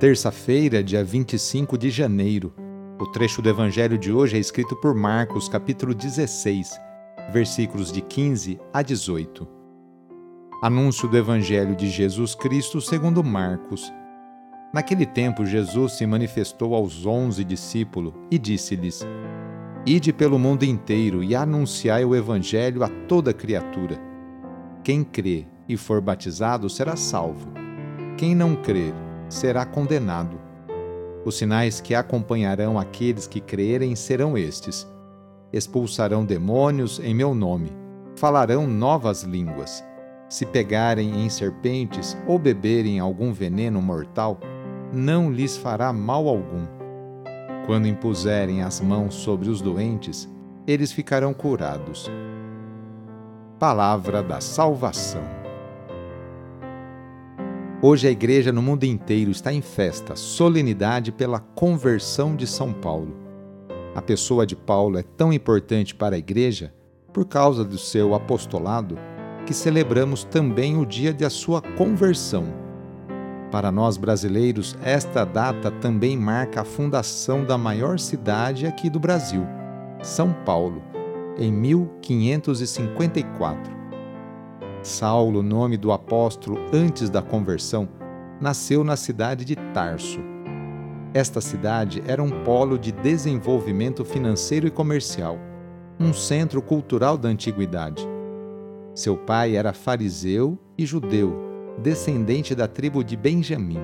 [0.00, 2.54] terça-feira, dia 25 de janeiro.
[2.98, 6.70] O trecho do Evangelho de hoje é escrito por Marcos, capítulo 16,
[7.30, 9.46] versículos de 15 a 18.
[10.62, 13.92] Anúncio do Evangelho de Jesus Cristo segundo Marcos.
[14.72, 19.06] Naquele tempo, Jesus se manifestou aos onze discípulos e disse-lhes:
[19.84, 24.00] Ide pelo mundo inteiro e anunciai o Evangelho a toda criatura.
[24.82, 27.52] Quem crê e for batizado será salvo.
[28.16, 28.94] Quem não crer
[29.30, 30.38] será condenado.
[31.24, 34.86] Os sinais que acompanharão aqueles que crerem serão estes:
[35.52, 37.72] expulsarão demônios em meu nome,
[38.16, 39.84] falarão novas línguas.
[40.28, 44.38] Se pegarem em serpentes ou beberem algum veneno mortal,
[44.92, 46.66] não lhes fará mal algum.
[47.66, 50.28] Quando impuserem as mãos sobre os doentes,
[50.66, 52.10] eles ficarão curados.
[53.58, 55.39] Palavra da Salvação.
[57.82, 63.16] Hoje a igreja no mundo inteiro está em festa, solenidade pela conversão de São Paulo.
[63.94, 66.74] A pessoa de Paulo é tão importante para a igreja
[67.10, 68.98] por causa do seu apostolado
[69.46, 72.52] que celebramos também o dia de sua conversão.
[73.50, 79.46] Para nós brasileiros, esta data também marca a fundação da maior cidade aqui do Brasil,
[80.02, 80.82] São Paulo,
[81.38, 83.79] em 1554.
[84.82, 87.86] Saulo, nome do apóstolo antes da conversão,
[88.40, 90.20] nasceu na cidade de Tarso.
[91.12, 95.38] Esta cidade era um polo de desenvolvimento financeiro e comercial,
[95.98, 98.08] um centro cultural da antiguidade.
[98.94, 101.36] Seu pai era fariseu e judeu,
[101.82, 103.80] descendente da tribo de Benjamim.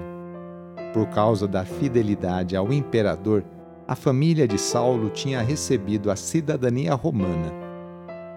[0.95, 3.45] Por causa da fidelidade ao imperador,
[3.87, 7.53] a família de Saulo tinha recebido a cidadania romana.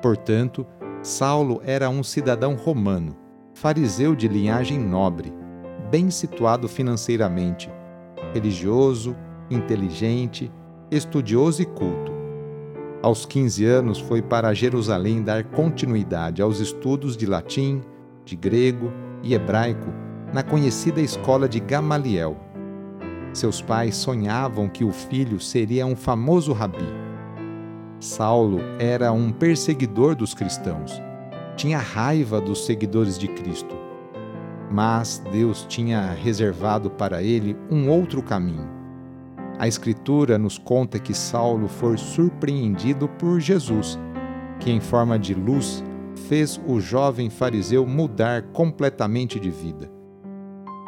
[0.02, 0.66] Portanto,
[1.02, 3.16] Saulo era um cidadão romano,
[3.54, 5.34] fariseu de linhagem nobre,
[5.90, 7.72] bem situado financeiramente,
[8.34, 9.16] religioso,
[9.50, 10.52] inteligente,
[10.92, 12.12] estudioso e culto.
[13.02, 17.82] Aos 15 anos foi para Jerusalém dar continuidade aos estudos de latim,
[18.26, 18.92] de grego
[19.24, 19.94] e hebraico
[20.34, 22.36] na conhecida escola de Gamaliel.
[23.32, 27.09] Seus pais sonhavam que o filho seria um famoso rabi
[28.00, 31.02] Saulo era um perseguidor dos cristãos.
[31.58, 33.76] Tinha raiva dos seguidores de Cristo.
[34.72, 38.70] Mas Deus tinha reservado para ele um outro caminho.
[39.58, 44.00] A Escritura nos conta que Saulo foi surpreendido por Jesus,
[44.62, 45.84] que, em forma de luz,
[46.30, 49.92] fez o jovem fariseu mudar completamente de vida.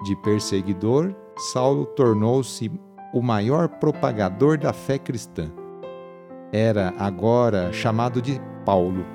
[0.05, 1.13] De perseguidor,
[1.51, 2.71] Saulo tornou-se
[3.13, 5.51] o maior propagador da fé cristã
[6.51, 9.05] era agora chamado de Paulo.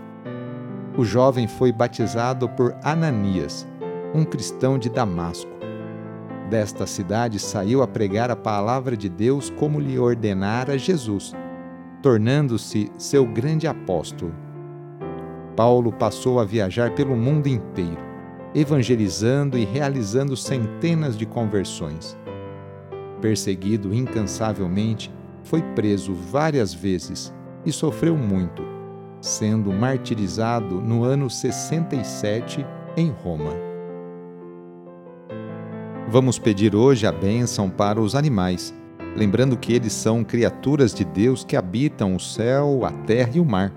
[0.97, 3.67] O jovem foi batizado por Ananias,
[4.15, 5.51] um cristão de Damasco.
[6.49, 11.35] Desta cidade saiu a pregar a palavra de Deus como lhe ordenara Jesus,
[12.01, 14.35] tornando-se seu grande apóstolo.
[15.55, 17.99] Paulo passou a viajar pelo mundo inteiro,
[18.55, 22.17] evangelizando e realizando centenas de conversões.
[23.21, 25.13] Perseguido incansavelmente,
[25.47, 27.33] foi preso várias vezes
[27.67, 28.63] e sofreu muito,
[29.21, 32.65] sendo martirizado no ano 67
[32.97, 33.51] em Roma.
[36.09, 38.73] Vamos pedir hoje a bênção para os animais,
[39.17, 43.45] lembrando que eles são criaturas de Deus que habitam o céu, a terra e o
[43.45, 43.73] mar.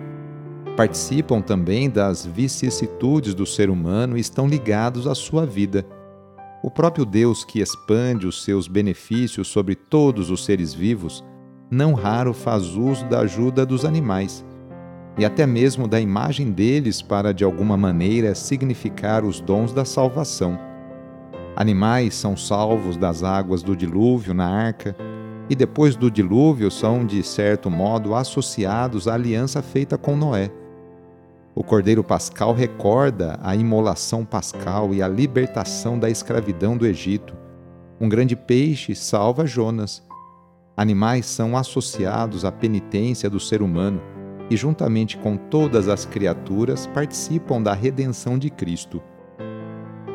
[0.78, 5.84] Participam também das vicissitudes do ser humano e estão ligados à sua vida.
[6.64, 11.24] O próprio Deus que expande os seus benefícios sobre todos os seres vivos
[11.72, 14.44] não raro faz uso da ajuda dos animais
[15.18, 20.58] e até mesmo da imagem deles para de alguma maneira significar os dons da salvação.
[21.56, 24.96] Animais são salvos das águas do dilúvio na arca
[25.50, 30.50] e depois do dilúvio são, de certo modo, associados à aliança feita com Noé.
[31.54, 37.36] O Cordeiro Pascal recorda a imolação pascal e a libertação da escravidão do Egito.
[38.00, 40.08] Um grande peixe salva Jonas.
[40.80, 44.02] Animais são associados à penitência do ser humano
[44.50, 49.04] e, juntamente com todas as criaturas, participam da redenção de Cristo.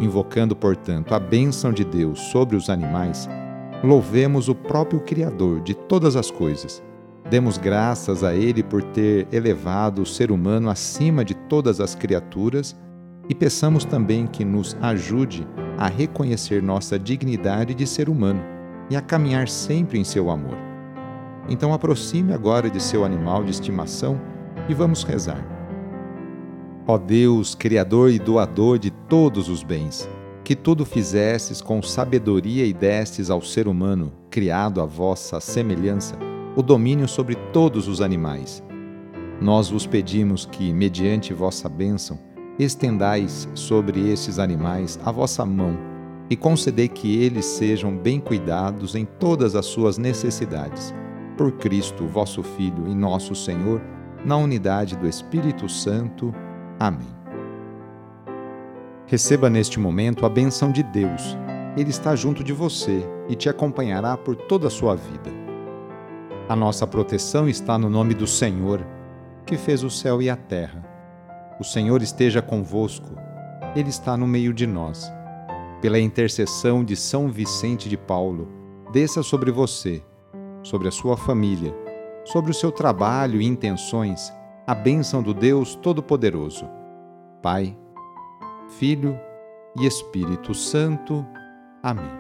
[0.01, 3.29] Invocando, portanto, a bênção de Deus sobre os animais,
[3.83, 6.83] louvemos o próprio Criador de todas as coisas.
[7.29, 12.75] Demos graças a Ele por ter elevado o ser humano acima de todas as criaturas
[13.29, 15.47] e peçamos também que nos ajude
[15.77, 18.54] a reconhecer nossa dignidade de ser humano
[18.91, 20.57] e a caminhar sempre em seu amor.
[21.49, 24.21] Então aproxime agora de seu animal de estimação
[24.69, 25.45] e vamos rezar.
[26.87, 30.09] Ó Deus, Criador e doador de todos os bens,
[30.43, 36.17] que tudo fizestes com sabedoria e destes ao ser humano, criado à vossa semelhança,
[36.55, 38.63] o domínio sobre todos os animais.
[39.41, 42.19] Nós vos pedimos que, mediante vossa bênção,
[42.59, 45.94] estendais sobre estes animais a vossa mão
[46.31, 50.94] e concedei que eles sejam bem cuidados em todas as suas necessidades.
[51.37, 53.81] Por Cristo, vosso Filho e nosso Senhor,
[54.25, 56.35] na unidade do Espírito Santo.
[56.79, 57.15] Amém.
[59.06, 61.37] Receba neste momento a benção de Deus.
[61.76, 65.31] Ele está junto de você e te acompanhará por toda a sua vida.
[66.49, 68.87] A nossa proteção está no nome do Senhor,
[69.44, 70.85] que fez o céu e a terra.
[71.61, 73.11] O Senhor esteja convosco,
[73.77, 75.11] Ele está no meio de nós.
[75.85, 78.49] Pela intercessão de São Vicente de Paulo,
[78.91, 80.03] desça sobre você,
[80.63, 81.77] sobre a sua família,
[82.25, 84.33] sobre o seu trabalho e intenções,
[84.67, 86.67] a bênção do Deus Todo-Poderoso.
[87.43, 87.77] Pai,
[88.79, 89.15] Filho
[89.79, 91.23] e Espírito Santo.
[91.83, 92.11] Amém.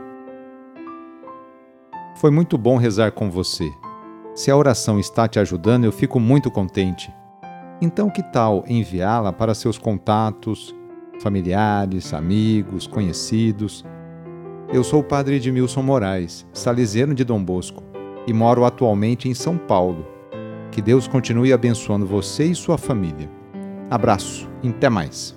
[2.16, 3.72] Foi muito bom rezar com você.
[4.34, 7.10] Se a oração está te ajudando, eu fico muito contente.
[7.80, 10.76] Então, que tal enviá-la para seus contatos,
[11.20, 13.84] familiares, amigos, conhecidos?
[14.72, 17.82] Eu sou o padre Edmilson Moraes, salesiano de Dom Bosco,
[18.26, 20.06] e moro atualmente em São Paulo.
[20.70, 23.30] Que Deus continue abençoando você e sua família.
[23.90, 25.36] Abraço, e até mais.